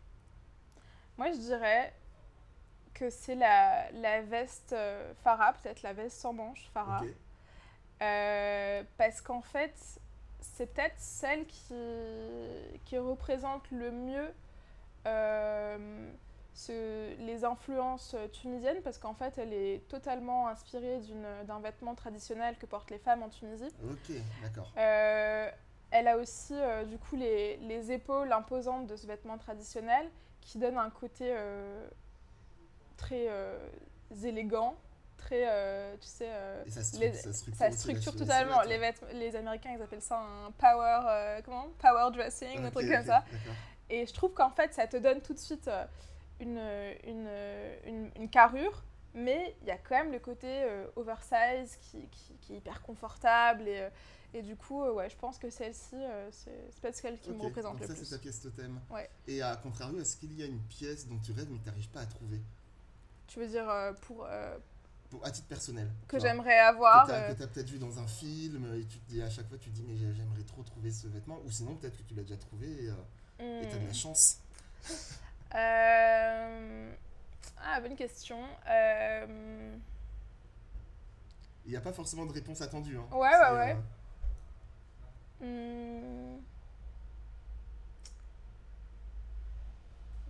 moi 1.18 1.30
je 1.32 1.38
dirais 1.38 1.92
que 2.94 3.10
c'est 3.10 3.34
la, 3.34 3.90
la, 3.92 4.22
veste 4.22 4.72
euh, 4.72 5.12
Farah, 5.22 5.52
peut-être 5.54 5.82
la 5.82 5.92
veste 5.92 6.18
sans 6.18 6.32
manches 6.32 6.70
Farah. 6.72 7.02
Euh, 8.02 8.82
parce 8.96 9.20
qu'en 9.20 9.42
fait, 9.42 9.99
c'est 10.40 10.66
peut-être 10.66 10.98
celle 10.98 11.46
qui, 11.46 11.74
qui 12.84 12.98
représente 12.98 13.70
le 13.70 13.90
mieux 13.90 14.32
les 16.68 17.44
influences 17.44 18.14
tunisiennes, 18.32 18.82
parce 18.82 18.98
qu'en 18.98 19.14
fait, 19.14 19.38
elle 19.38 19.52
est 19.52 19.86
totalement 19.88 20.48
inspirée 20.48 21.00
d'un 21.46 21.60
vêtement 21.60 21.94
traditionnel 21.94 22.56
que 22.58 22.66
portent 22.66 22.90
les 22.90 22.98
femmes 22.98 23.22
en 23.22 23.28
Tunisie. 23.28 23.72
Ok, 23.84 24.16
d'accord. 24.42 24.70
elle 24.76 26.08
a 26.08 26.16
aussi, 26.18 26.54
du 26.86 26.98
coup, 26.98 27.16
les, 27.16 27.56
les, 27.58 27.92
épaules 27.92 28.32
imposantes 28.32 28.86
de 28.86 28.96
ce 28.96 29.06
vêtement 29.06 29.38
traditionnel 29.38 30.10
qui 30.40 30.58
donne 30.58 30.76
un 30.76 30.90
côté 30.90 31.34
très 32.96 33.28
élégant 34.24 34.76
très, 35.20 35.44
euh, 35.46 35.94
tu 36.00 36.06
sais, 36.08 36.28
euh, 36.28 36.64
ça, 36.68 36.82
structure, 36.82 37.54
ça 37.54 37.70
structure, 37.70 38.16
totalement. 38.16 38.62
Les, 38.62 38.78
les 39.14 39.36
Américains, 39.36 39.70
ils 39.76 39.82
appellent 39.82 40.02
ça 40.02 40.18
un 40.18 40.50
power, 40.52 41.00
euh, 41.06 41.40
comment? 41.44 41.68
Power 41.78 42.10
dressing, 42.12 42.64
un 42.64 42.70
truc 42.70 42.90
comme 42.90 43.04
ça. 43.04 43.24
Et 43.88 44.06
je 44.06 44.12
trouve 44.12 44.32
qu'en 44.32 44.50
fait, 44.50 44.72
ça 44.72 44.86
te 44.86 44.96
donne 44.96 45.20
tout 45.20 45.34
de 45.34 45.38
suite 45.38 45.70
une, 46.40 46.58
une, 47.06 47.28
une, 47.86 48.10
une 48.16 48.28
carrure, 48.30 48.82
mais 49.14 49.56
il 49.62 49.68
y 49.68 49.70
a 49.70 49.78
quand 49.78 49.96
même 49.96 50.12
le 50.12 50.20
côté 50.20 50.64
oversize 50.96 51.76
qui, 51.82 52.06
qui, 52.08 52.34
qui, 52.40 52.54
est 52.54 52.56
hyper 52.58 52.82
confortable 52.82 53.66
et, 53.68 53.88
et 54.32 54.42
du 54.42 54.54
coup, 54.54 54.82
ouais, 54.84 55.10
je 55.10 55.16
pense 55.16 55.38
que 55.38 55.50
celle-ci, 55.50 55.96
c'est 56.30 56.80
peut-être 56.80 56.96
celle 56.96 57.18
qui 57.18 57.30
me 57.32 57.42
représente 57.42 57.72
Donc 57.72 57.80
le 57.82 57.86
ça, 57.88 57.94
plus. 57.94 58.04
c'est 58.04 58.14
ta 58.16 58.20
pièce 58.22 58.40
totem. 58.40 58.80
Ouais. 58.90 59.10
Et 59.26 59.42
à 59.42 59.56
contrario, 59.56 60.00
est-ce 60.00 60.16
qu'il 60.16 60.32
y 60.38 60.42
a 60.42 60.46
une 60.46 60.62
pièce 60.62 61.08
dont 61.08 61.18
tu 61.18 61.32
rêves 61.32 61.48
mais 61.50 61.58
que 61.58 61.64
tu 61.64 61.68
n'arrives 61.70 61.90
pas 61.90 62.00
à 62.00 62.06
trouver? 62.06 62.40
Tu 63.26 63.38
veux 63.40 63.46
dire 63.48 63.66
pour, 64.02 64.26
à 65.22 65.30
titre 65.30 65.48
personnel. 65.48 65.90
Que 66.08 66.18
j'aimerais 66.18 66.58
avoir. 66.58 67.06
Que 67.06 67.10
tu 67.10 67.16
as, 67.16 67.30
euh. 67.30 67.34
peut-être 67.34 67.68
vu 67.68 67.78
dans 67.78 67.98
un 67.98 68.06
film 68.06 68.74
et 68.76 68.84
tu 68.84 68.98
te 68.98 69.10
dis 69.10 69.22
à 69.22 69.30
chaque 69.30 69.48
fois, 69.48 69.58
tu 69.58 69.70
te 69.70 69.74
dis, 69.74 69.84
mais 69.86 69.96
j'aimerais 69.96 70.42
trop 70.46 70.62
trouver 70.62 70.90
ce 70.90 71.08
vêtement. 71.08 71.40
Ou 71.44 71.50
sinon, 71.50 71.74
peut-être 71.76 71.96
que 71.96 72.02
tu 72.02 72.14
l'as 72.14 72.22
déjà 72.22 72.36
trouvé 72.36 72.84
et 72.84 72.90
euh, 72.90 72.94
tu 73.62 73.68
as 73.68 73.78
de 73.78 73.84
la 73.84 73.90
hmm. 73.90 73.94
chance. 73.94 74.40
Euh, 75.52 76.92
ah, 77.60 77.80
bonne 77.80 77.96
question. 77.96 78.38
Il 81.64 81.70
n'y 81.72 81.76
a 81.76 81.80
pas 81.80 81.92
forcément 81.92 82.24
de 82.24 82.32
réponse 82.32 82.60
attendue. 82.60 82.96
Hein. 82.96 83.08
Ouais, 83.10 83.36
ouais, 83.36 83.50
ouais. 83.58 83.76
Hmm. 85.40 86.38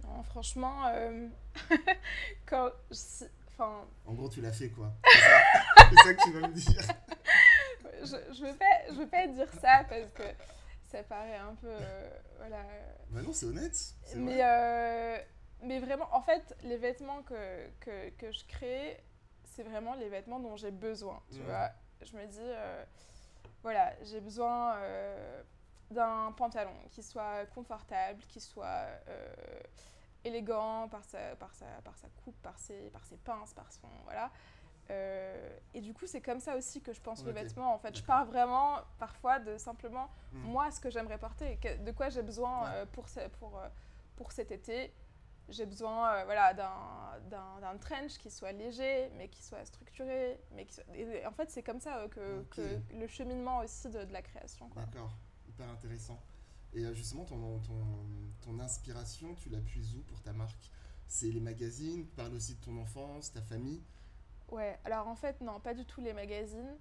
Non, 0.04 0.22
franchement, 0.22 0.90
quand. 2.46 2.70
En 3.58 4.14
gros, 4.14 4.28
tu 4.28 4.40
l'as 4.40 4.52
fait 4.52 4.70
quoi 4.70 4.92
C'est 5.04 5.96
ça, 5.96 6.14
que 6.14 6.22
tu 6.22 6.32
vas 6.32 6.48
me 6.48 6.54
dire. 6.54 6.82
je, 8.00 8.34
je, 8.34 8.44
veux 8.44 8.56
pas, 8.56 8.88
je 8.88 8.94
veux 8.94 9.08
pas 9.08 9.26
dire 9.26 9.52
ça 9.60 9.84
parce 9.88 10.10
que 10.12 10.22
ça 10.90 11.02
paraît 11.02 11.36
un 11.36 11.54
peu. 11.56 11.68
Euh, 11.68 12.10
voilà. 12.38 12.64
Bah 13.10 13.22
non, 13.22 13.32
c'est 13.32 13.46
honnête. 13.46 13.78
Mais, 14.16 14.40
euh, 14.42 15.18
mais 15.62 15.78
vraiment, 15.80 16.08
en 16.12 16.22
fait, 16.22 16.56
les 16.62 16.76
vêtements 16.76 17.22
que, 17.22 17.68
que, 17.80 18.10
que 18.10 18.32
je 18.32 18.44
crée, 18.46 19.02
c'est 19.44 19.62
vraiment 19.62 19.94
les 19.94 20.08
vêtements 20.08 20.40
dont 20.40 20.56
j'ai 20.56 20.70
besoin. 20.70 21.22
Tu 21.32 21.40
vois 21.40 21.70
Je 22.00 22.16
me 22.16 22.26
dis, 22.26 22.38
euh, 22.40 22.84
voilà, 23.62 23.92
j'ai 24.04 24.20
besoin 24.20 24.76
d'un 25.90 26.32
pantalon 26.36 26.74
qui 26.90 27.02
soit 27.02 27.46
confortable, 27.54 28.22
qui 28.28 28.40
soit 28.40 28.86
élégant 30.24 30.88
par 30.88 31.04
sa, 31.04 31.36
par 31.36 31.52
sa, 31.54 31.66
par 31.84 31.96
sa 31.96 32.08
coupe, 32.22 32.36
par 32.42 32.58
ses, 32.58 32.90
par 32.90 33.04
ses 33.04 33.16
pinces, 33.16 33.52
par 33.54 33.70
son. 33.72 33.88
Voilà. 34.04 34.30
Euh, 34.90 35.58
et 35.74 35.80
du 35.80 35.94
coup, 35.94 36.06
c'est 36.06 36.20
comme 36.20 36.40
ça 36.40 36.56
aussi 36.56 36.80
que 36.80 36.92
je 36.92 37.00
pense 37.00 37.24
le 37.24 37.32
vêtement. 37.32 37.72
En 37.74 37.78
fait, 37.78 37.96
je 37.96 38.02
pars 38.02 38.26
vraiment 38.26 38.78
parfois 38.98 39.38
de 39.38 39.56
simplement 39.56 40.10
hmm. 40.32 40.38
moi 40.50 40.70
ce 40.70 40.80
que 40.80 40.90
j'aimerais 40.90 41.18
porter, 41.18 41.58
de 41.84 41.90
quoi 41.92 42.08
j'ai 42.08 42.22
besoin 42.22 42.66
euh, 42.68 42.86
pour, 42.86 43.06
pour, 43.38 43.58
euh, 43.58 43.68
pour 44.16 44.32
cet 44.32 44.50
été. 44.50 44.92
J'ai 45.48 45.66
besoin 45.66 46.24
voilà, 46.24 46.54
d'un 46.54 47.76
trench 47.80 48.18
qui 48.18 48.30
soit 48.30 48.52
léger, 48.52 49.10
mais 49.16 49.28
qui 49.28 49.42
soit 49.42 49.64
structuré. 49.64 50.38
Mais 50.52 50.64
qui 50.64 50.80
Et 50.94 51.26
en 51.26 51.32
fait, 51.32 51.50
c'est 51.50 51.64
comme 51.64 51.80
ça 51.80 52.06
que, 52.08 52.44
que, 52.50 52.78
le 52.94 53.06
cheminement 53.08 53.58
aussi 53.58 53.88
de, 53.88 54.04
de 54.04 54.12
la 54.12 54.22
création. 54.22 54.70
D'accord, 54.76 55.10
hyper 55.48 55.68
intéressant. 55.68 56.20
Et 56.74 56.84
euh, 56.84 56.94
justement, 56.94 57.24
ton, 57.24 57.58
ton, 57.60 57.84
ton 58.42 58.58
inspiration, 58.60 59.34
tu 59.34 59.48
la 59.48 59.58
puises 59.58 59.94
où 59.96 60.02
pour 60.02 60.20
ta 60.22 60.32
marque? 60.32 60.70
C'est 61.08 61.30
les 61.30 61.40
magazines? 61.40 62.06
Tu 62.06 62.14
parles 62.14 62.34
aussi 62.34 62.54
de 62.54 62.60
ton 62.60 62.76
enfance, 62.78 63.32
ta 63.32 63.42
famille? 63.42 63.82
Ouais, 64.48 64.78
alors 64.84 65.08
en 65.08 65.16
fait, 65.16 65.40
non, 65.40 65.58
pas 65.60 65.74
du 65.74 65.84
tout 65.84 66.00
les 66.00 66.12
magazines. 66.12 66.76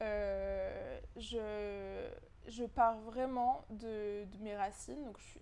Euh, 0.00 1.00
je, 1.16 2.08
je 2.46 2.64
pars 2.64 2.98
vraiment 3.00 3.64
de, 3.70 4.24
de, 4.24 4.38
mes 4.42 4.56
racines. 4.56 5.04
Donc, 5.04 5.18
je 5.18 5.24
suis 5.24 5.40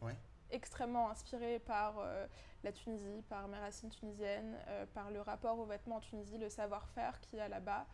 extrêmement 0.50 1.11
inspirée 1.11 1.59
par 1.59 1.99
euh, 1.99 2.26
la 2.64 2.73
Tunisie, 2.73 3.23
par 3.28 3.49
mes 3.49 3.59
racines 3.59 3.90
tunisiennes, 3.90 4.57
par 4.95 5.11
le 5.11 5.21
rapport 5.21 5.59
aux 5.59 5.66
vêtements 5.66 5.97
en 5.97 6.00
Tunisie, 6.00 6.38
le 6.38 6.49
savoir-faire 6.49 7.21
qu'il 7.21 7.38
y 7.38 7.42
a 7.42 7.49
là-bas. 7.49 7.87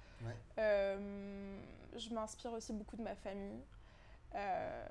je 0.56 2.14
m'inspire 2.14 2.52
aussi 2.52 2.72
beaucoup 2.72 2.96
de 2.96 3.02
ma 3.02 3.16
famille. 3.16 3.62
Euh, 4.36 4.86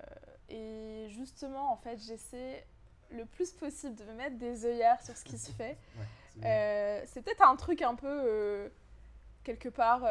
et 0.50 1.08
justement, 1.10 1.72
en 1.72 1.78
fait, 1.78 1.98
j'essaie 1.98 2.66
le 3.12 3.26
plus 3.26 3.52
possible 3.52 3.96
de 3.96 4.04
me 4.06 4.14
mettre 4.14 4.38
des 4.38 4.66
œillères 4.66 5.02
sur 5.02 5.16
ce 5.16 5.24
qui 5.24 5.38
se 5.38 5.52
fait. 5.52 5.78
Euh, 6.44 7.02
c'est 7.06 7.22
peut-être 7.22 7.48
un 7.48 7.56
truc 7.56 7.82
un 7.82 7.96
peu, 7.96 8.10
euh, 8.10 8.68
quelque 9.46 9.70
part, 9.70 10.04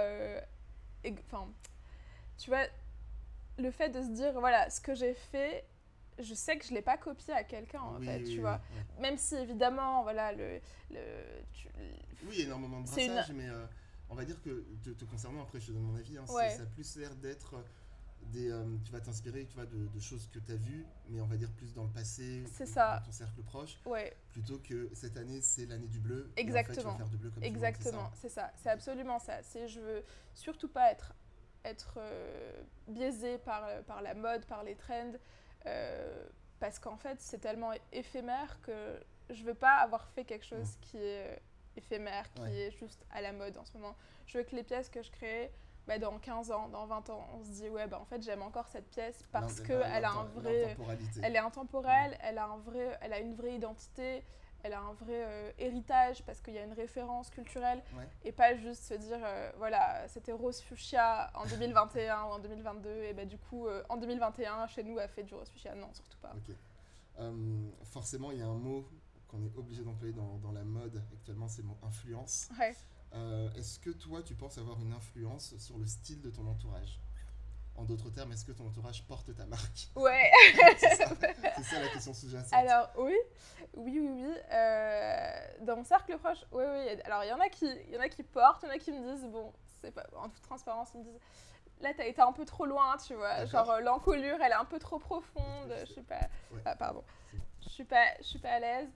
enfin, 1.29 1.47
tu 2.39 2.49
vois, 2.49 2.65
le 3.59 3.71
fait 3.71 3.91
de 3.91 4.01
se 4.01 4.09
dire, 4.09 4.33
voilà, 4.41 4.71
ce 4.71 4.81
que 4.81 4.95
j'ai 4.95 5.13
fait, 5.13 5.67
je 6.19 6.33
sais 6.33 6.57
que 6.57 6.65
je 6.65 6.71
ne 6.71 6.77
l'ai 6.77 6.83
pas 6.83 6.97
copié 6.97 7.35
à 7.35 7.45
quelqu'un, 7.45 7.83
en 7.83 8.01
fait, 8.01 8.23
tu 8.23 8.41
vois. 8.41 8.59
Même 9.01 9.19
si, 9.19 9.35
évidemment, 9.35 10.03
voilà, 10.03 10.33
le... 10.33 10.61
le 10.91 11.01
oui, 12.27 12.41
énormément 12.41 12.81
de 12.81 12.87
brassage, 12.87 13.33
mais 13.33 13.51
on 14.09 14.15
va 14.15 14.25
dire 14.25 14.41
que, 14.41 14.65
te, 14.83 15.05
concernant, 15.05 15.43
après, 15.43 15.61
je 15.61 15.67
te 15.67 15.73
donne 15.73 15.83
mon 15.83 15.97
avis, 15.97 16.17
hein, 16.17 16.25
ça 16.27 16.63
a 16.63 16.67
plus 16.75 16.97
l'air 16.97 17.15
d'être 17.17 17.63
euh, 18.37 18.77
tu 18.85 18.93
vas 18.93 19.01
t'inspirer 19.01 19.47
tu 19.47 19.55
vois, 19.55 19.67
de, 19.67 20.01
choses 20.01 20.29
que 20.33 20.39
tu 20.39 20.53
as 20.53 20.57
vues, 20.57 20.87
mais 21.09 21.21
on 21.21 21.27
va 21.27 21.37
dire 21.37 21.51
plus 21.53 21.73
dans 21.75 21.85
le 21.85 21.91
passé, 21.91 22.45
ça. 22.47 22.99
dans 22.99 23.07
ton 23.07 23.13
cercle 23.13 23.43
proche, 23.43 23.79
ouais. 23.87 24.17
plutôt 24.33 24.59
que 24.59 24.91
cette 24.95 25.17
année 25.17 25.41
c'est 25.41 25.67
l'année 25.67 25.87
du 25.87 26.01
bleu. 26.01 26.31
Exactement. 26.37 26.97
faire 26.97 27.09
du 27.09 27.17
bleu 27.17 27.31
comme 27.31 27.43
Exactement, 27.43 28.11
c'est 28.15 28.29
ça. 28.29 28.53
C'est 28.57 28.71
absolument 28.71 29.19
ça. 29.19 29.43
C'est 29.43 29.69
je 29.69 29.81
veux 29.81 30.03
surtout 30.35 30.69
pas 30.69 30.91
être 30.91 31.15
être 31.65 31.95
euh, 31.97 32.63
biaisé 32.89 33.39
par, 33.39 33.67
par 33.87 34.03
la 34.03 34.13
mode, 34.13 34.45
par 34.45 34.65
les 34.65 34.75
trends, 34.75 35.15
euh, 35.65 36.27
parce 36.61 36.79
qu'en 36.79 36.99
fait 36.99 37.19
c'est 37.21 37.39
tellement 37.39 37.73
éphémère 37.93 38.61
que 38.61 39.01
je 39.31 39.43
veux 39.45 39.55
pas 39.55 39.77
avoir 39.77 40.07
fait 40.09 40.25
quelque 40.25 40.45
chose 40.45 40.77
qui 40.83 40.99
est 40.99 41.41
éphémère, 41.77 42.31
qui 42.33 42.43
est 42.43 42.71
juste 42.73 43.05
à 43.11 43.21
la 43.21 43.33
mode 43.33 43.57
en 43.57 43.65
ce 43.65 43.73
moment. 43.79 43.97
Je 44.27 44.39
veux 44.39 44.45
que 44.45 44.55
les 44.55 44.63
pièces 44.63 44.89
que 44.89 45.03
je 45.03 45.11
crée 45.11 45.51
bah, 45.87 45.99
dans 45.99 46.19
15 46.19 46.51
ans, 46.51 46.69
dans 46.69 46.87
20 46.87 47.11
ans, 47.11 47.29
on 47.35 47.45
se 47.45 47.51
dit 47.51 47.69
ouais 47.69 47.87
bah 47.87 47.99
en 48.01 48.05
fait 48.05 48.23
j'aime 48.23 48.43
encore 48.43 48.69
cette 48.69 48.89
pièce 48.89 49.23
parce 49.33 49.61
que 49.61 49.73
elle 49.73 50.05
a 50.05 50.13
un 50.13 50.25
vrai 50.25 50.77
elle 51.23 51.37
est 51.37 51.39
intemporelle, 51.39 52.13
mm. 52.13 52.21
elle 52.23 52.39
a 52.39 52.47
un 52.47 52.57
vrai 52.59 52.99
elle 53.03 53.13
a 53.13 53.19
une 53.21 53.35
vraie 53.35 53.55
identité, 53.55 54.25
elle 54.63 54.73
a 54.73 54.81
un 54.81 54.95
vrai 54.95 55.25
euh, 55.25 55.53
héritage 55.59 56.23
parce 56.25 56.41
qu'il 56.41 56.55
y 56.55 56.59
a 56.59 56.65
une 56.65 56.73
référence 56.73 57.29
culturelle 57.29 57.83
et 58.25 58.33
pas 58.33 58.57
juste 58.57 58.85
se 58.85 58.95
dire 58.95 59.19
euh, 59.23 59.53
voilà 59.59 60.09
c'était 60.09 60.33
Rose 60.33 60.61
Fuchsia 60.63 61.31
en 61.35 61.45
2021 61.47 62.23
ou 62.25 62.27
en 62.29 62.39
2022 62.39 62.89
et 62.89 63.13
bah 63.13 63.27
du 63.27 63.37
coup 63.37 63.67
euh, 63.67 63.83
en 63.91 63.99
2021 63.99 64.67
chez 64.69 64.83
nous 64.83 64.99
a 64.99 65.07
fait 65.07 65.23
du 65.23 65.35
Rose 65.35 65.51
Fuchsia 65.51 65.75
non 65.75 65.93
surtout 65.93 66.19
pas. 66.19 66.35
forcément 67.85 68.33
il 68.33 68.39
y 68.39 68.43
a 68.43 68.47
un 68.47 68.59
mot 68.59 68.89
qu'on 69.29 69.43
est 69.43 69.55
obligé 69.55 69.83
d'employer 69.83 70.15
dans, 70.15 70.39
dans, 70.39 70.53
la 70.53 70.65
mode 70.65 71.03
actuellement 71.13 71.49
c'est 71.49 71.61
le 71.61 71.69
mot 71.69 71.79
influence. 71.83 72.49
Ouais. 72.59 72.75
Euh, 73.15 73.51
est-ce 73.55 73.79
que 73.79 73.91
toi, 73.91 74.23
tu 74.23 74.35
penses 74.35 74.59
avoir 74.59 74.81
une 74.81 74.93
influence 74.93 75.57
sur 75.59 75.79
le 75.79 75.87
style 75.87 76.21
de 76.21 76.31
ton 76.31 76.47
entourage? 76.47 77.01
En 77.77 77.85
d'autres 77.85 78.11
termes, 78.11 78.31
est-ce 78.33 78.45
que 78.45 78.53
ton 78.53 78.67
entourage 78.69 79.05
porte 79.05 79.35
ta 79.35 79.47
marque? 79.47 79.89
Ouais 79.97 80.31
C'est 80.79 80.97
ça, 80.97 81.81
la 81.81 81.89
question 81.89 82.15
sous-jacente. 82.15 82.53
Alors, 82.53 82.89
oui, 82.99 83.17
oui, 83.75 83.99
oui, 83.99 84.25
oui. 84.27 84.35
Euh, 84.53 85.47
dans 85.63 85.77
mon 85.77 85.85
cercle 85.85 86.17
proche, 86.19 86.45
oui, 86.53 86.63
oui. 86.65 87.01
Alors, 87.05 87.25
il 87.25 87.31
y, 87.31 87.33
en 87.33 87.41
a 87.41 87.49
qui, 87.49 87.67
y 87.67 87.97
en 87.97 88.01
a 88.01 88.09
qui 88.09 88.23
portent, 88.23 88.63
il 88.63 88.67
y 88.67 88.71
en 88.71 88.75
a 88.75 88.79
qui 88.79 88.93
me 88.93 89.13
disent, 89.13 89.27
bon, 89.27 89.53
c'est 89.81 89.91
pas, 89.91 90.07
en 90.17 90.29
toute 90.29 90.43
transparence, 90.43 90.91
ils 90.95 91.01
me 91.01 91.05
disent, 91.05 91.21
là, 91.81 91.93
t'as 91.97 92.07
été 92.07 92.23
un 92.23 92.33
peu 92.33 92.45
trop 92.45 92.65
loin, 92.65 92.97
tu 92.97 93.15
vois. 93.15 93.45
Genre, 93.47 93.71
euh, 93.71 93.81
l'encolure, 93.81 94.39
elle 94.41 94.53
est 94.53 94.57
un 94.57 94.65
peu 94.65 94.79
trop 94.79 94.99
profonde. 94.99 95.75
Je 95.81 95.93
suis 95.93 96.03
pas. 96.03 96.29
Ah, 96.65 96.77
pardon. 96.77 97.03
Je 97.61 97.69
suis 97.69 97.85
pas, 97.85 98.05
je 98.19 98.25
suis 98.25 98.39
pas 98.39 98.51
à 98.51 98.61
l'aise. 98.61 98.89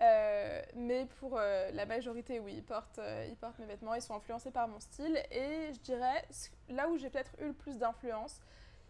Euh, 0.00 0.62
mais 0.76 1.06
pour 1.18 1.36
euh, 1.36 1.70
la 1.72 1.86
majorité, 1.86 2.38
oui, 2.38 2.54
ils 2.56 2.62
portent, 2.62 2.98
euh, 2.98 3.26
ils 3.28 3.36
portent 3.36 3.58
mes 3.58 3.66
vêtements, 3.66 3.94
ils 3.94 4.02
sont 4.02 4.14
influencés 4.14 4.50
par 4.50 4.68
mon 4.68 4.80
style. 4.80 5.20
Et 5.30 5.72
je 5.72 5.80
dirais, 5.80 6.24
là 6.68 6.88
où 6.88 6.96
j'ai 6.96 7.10
peut-être 7.10 7.32
eu 7.40 7.46
le 7.46 7.52
plus 7.52 7.78
d'influence, 7.78 8.40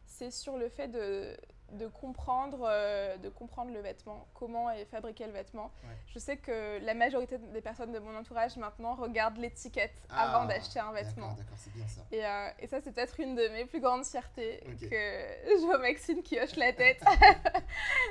c'est 0.06 0.30
sur 0.30 0.56
le 0.56 0.68
fait 0.68 0.88
de, 0.88 1.36
de 1.72 1.86
comprendre, 1.86 2.66
euh, 2.68 3.16
de 3.18 3.28
comprendre 3.28 3.72
le 3.72 3.80
vêtement, 3.80 4.26
comment 4.34 4.70
est 4.70 4.86
fabriqué 4.86 5.26
le 5.26 5.32
vêtement. 5.32 5.70
Je 6.06 6.18
sais 6.18 6.36
que 6.36 6.78
la 6.84 6.94
majorité 6.94 7.38
des 7.38 7.60
personnes 7.60 7.92
de 7.92 7.98
mon 7.98 8.16
entourage 8.16 8.56
maintenant 8.56 8.94
regardent 8.94 9.38
l'étiquette 9.38 9.94
Ah, 10.08 10.30
avant 10.30 10.46
d'acheter 10.46 10.80
un 10.80 10.92
vêtement. 10.92 11.34
D'accord, 11.34 11.58
c'est 11.58 11.72
bien 11.72 11.86
ça. 11.86 12.02
Et, 12.10 12.24
euh, 12.24 12.48
et 12.58 12.66
ça, 12.66 12.80
c'est 12.80 12.92
peut-être 12.92 13.20
une 13.20 13.34
de 13.34 13.48
mes 13.48 13.66
plus 13.66 13.80
grandes 13.80 14.06
fiertés 14.06 14.60
que 14.80 14.86
je 15.60 15.64
vois 15.66 15.78
Maxime 15.78 16.22
qui 16.22 16.38
hoche 16.40 16.56
la 16.56 16.72
tête. 16.72 17.02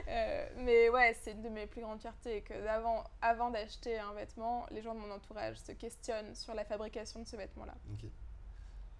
Euh, 0.09 0.47
mais 0.57 0.89
ouais, 0.89 1.15
c'est 1.21 1.31
une 1.31 1.41
de 1.41 1.49
mes 1.49 1.67
plus 1.67 1.81
grandes 1.81 1.99
fiertés 1.99 2.41
que 2.41 2.53
d'avant, 2.63 3.03
avant 3.21 3.49
d'acheter 3.49 3.99
un 3.99 4.13
vêtement, 4.13 4.65
les 4.71 4.81
gens 4.81 4.95
de 4.95 4.99
mon 4.99 5.11
entourage 5.11 5.57
se 5.57 5.73
questionnent 5.73 6.33
sur 6.33 6.53
la 6.53 6.63
fabrication 6.63 7.19
de 7.21 7.27
ce 7.27 7.35
vêtement-là. 7.35 7.75
Ok. 7.91 8.09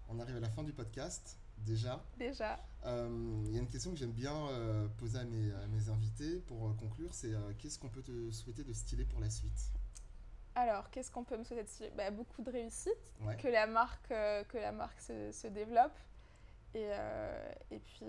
On 0.08 0.18
arrive 0.20 0.36
à 0.36 0.40
la 0.40 0.50
fin 0.50 0.62
du 0.62 0.72
podcast. 0.72 1.38
Déjà, 1.66 2.02
Déjà, 2.16 2.58
Euh, 2.86 3.42
il 3.46 3.52
y 3.54 3.58
a 3.58 3.60
une 3.60 3.68
question 3.68 3.90
que 3.90 3.96
j'aime 3.96 4.12
bien 4.12 4.34
euh, 4.48 4.88
poser 4.98 5.18
à 5.18 5.24
mes, 5.24 5.52
à 5.52 5.66
mes 5.66 5.88
invités 5.90 6.38
pour 6.40 6.68
euh, 6.68 6.72
conclure, 6.74 7.12
c'est 7.12 7.32
qu'est-ce 7.58 7.78
qu'on 7.78 7.88
peut 7.88 8.02
te 8.02 8.30
souhaiter 8.30 8.64
de 8.64 8.72
stylé 8.72 9.04
pour 9.04 9.20
la 9.20 9.28
suite? 9.28 9.72
Alors 10.54 10.88
qu'est-ce 10.90 11.10
qu'on 11.10 11.24
peut 11.24 11.36
me 11.36 11.44
souhaiter 11.44 11.64
de 11.64 11.68
stylé? 11.68 11.90
Bah, 11.96 12.10
Beaucoup 12.10 12.42
de 12.42 12.50
réussite, 12.50 13.12
Ouais. 13.20 13.36
que 13.36 13.48
la 13.48 13.66
marque, 13.66 14.08
que 14.08 14.58
la 14.58 14.72
marque 14.72 15.00
se, 15.00 15.30
se 15.32 15.46
développe. 15.48 15.96
Et, 16.74 16.88
et 17.70 17.78
puis, 17.80 18.06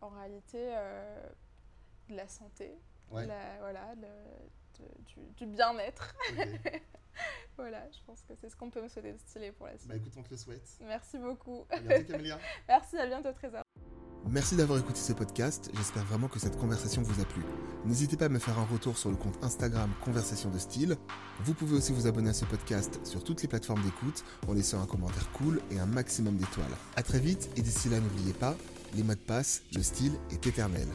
en 0.00 0.08
réalité, 0.10 0.58
de 2.08 2.16
la 2.16 2.28
santé, 2.28 2.72
Ouais. 3.10 3.22
de 3.22 3.28
la- 3.28 3.58
voilà, 3.60 3.94
de- 3.96 4.84
du, 5.06 5.20
du 5.36 5.46
bien-être. 5.46 6.14
Voilà, 7.58 7.82
je 7.90 7.98
pense 8.06 8.22
que 8.22 8.34
c'est 8.40 8.48
ce 8.48 8.56
qu'on 8.56 8.70
peut 8.70 8.80
me 8.80 8.88
souhaiter 8.88 9.12
de 9.12 9.18
stylé 9.18 9.50
pour 9.50 9.66
la 9.66 9.76
suite. 9.76 9.88
bah 9.88 9.96
écoute, 9.96 10.12
on 10.16 10.22
te 10.22 10.30
le 10.30 10.36
souhaite. 10.36 10.78
Merci 10.80 11.18
beaucoup. 11.18 11.66
À 11.70 11.80
bientôt, 11.80 12.12
Camélia. 12.12 12.38
Merci, 12.68 12.96
à 12.96 13.06
bientôt, 13.06 13.32
Trésor. 13.32 13.62
Merci 14.30 14.56
d'avoir 14.56 14.78
écouté 14.78 15.00
ce 15.00 15.12
podcast, 15.12 15.70
j'espère 15.74 16.04
vraiment 16.04 16.28
que 16.28 16.38
cette 16.38 16.56
conversation 16.56 17.02
vous 17.02 17.20
a 17.20 17.24
plu. 17.24 17.42
N'hésitez 17.84 18.16
pas 18.16 18.26
à 18.26 18.28
me 18.28 18.38
faire 18.38 18.58
un 18.58 18.64
retour 18.64 18.98
sur 18.98 19.10
le 19.10 19.16
compte 19.16 19.42
Instagram 19.42 19.90
Conversation 20.04 20.50
de 20.50 20.58
Style. 20.58 20.96
Vous 21.40 21.54
pouvez 21.54 21.76
aussi 21.76 21.92
vous 21.92 22.06
abonner 22.06 22.30
à 22.30 22.34
ce 22.34 22.44
podcast 22.44 23.00
sur 23.06 23.24
toutes 23.24 23.42
les 23.42 23.48
plateformes 23.48 23.82
d'écoute 23.82 24.24
en 24.46 24.52
laissant 24.52 24.82
un 24.82 24.86
commentaire 24.86 25.30
cool 25.32 25.60
et 25.70 25.78
un 25.78 25.86
maximum 25.86 26.36
d'étoiles. 26.36 26.66
A 26.96 27.02
très 27.02 27.20
vite 27.20 27.48
et 27.56 27.62
d'ici 27.62 27.88
là 27.88 28.00
n'oubliez 28.00 28.34
pas, 28.34 28.54
les 28.94 29.02
mots 29.02 29.14
de 29.14 29.18
passe, 29.18 29.62
le 29.74 29.82
style 29.82 30.12
est 30.30 30.46
éternel. 30.46 30.86